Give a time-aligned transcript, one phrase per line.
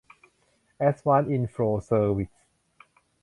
[0.77, 2.31] แอดวานซ์ อินโฟร์ เซอร์วิส